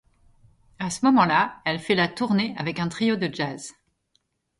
[0.79, 3.75] À ce moment-là, elle fait la tournée avec un trio de jazz.